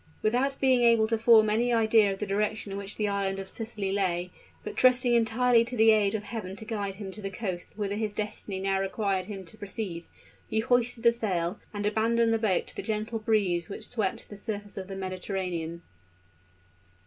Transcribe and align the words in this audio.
Without 0.23 0.59
being 0.59 0.81
able 0.81 1.05
to 1.05 1.15
form 1.15 1.47
any 1.47 1.71
idea 1.71 2.11
of 2.11 2.17
the 2.17 2.25
direction 2.25 2.71
in 2.71 2.77
which 2.79 2.95
the 2.95 3.07
island 3.07 3.39
of 3.39 3.51
Sicily 3.51 3.91
lay, 3.91 4.31
but 4.63 4.75
trusting 4.75 5.13
entirely 5.13 5.63
to 5.65 5.77
the 5.77 5.91
aid 5.91 6.15
of 6.15 6.23
Heaven 6.23 6.55
to 6.55 6.65
guide 6.65 6.95
him 6.95 7.11
to 7.11 7.21
the 7.21 7.29
coast 7.29 7.71
whither 7.75 7.93
his 7.93 8.15
destiny 8.15 8.59
now 8.59 8.79
required 8.79 9.27
him 9.27 9.45
to 9.45 9.57
proceed, 9.57 10.07
he 10.49 10.59
hoisted 10.61 11.03
the 11.03 11.11
sail 11.11 11.59
and 11.71 11.85
abandoned 11.85 12.33
the 12.33 12.39
boat 12.39 12.65
to 12.65 12.75
the 12.75 12.81
gentle 12.81 13.19
breeze 13.19 13.69
which 13.69 13.89
swept 13.89 14.27
the 14.29 14.37
surface 14.37 14.75
of 14.75 14.87
the 14.87 14.95
Mediterranean. 14.95 15.83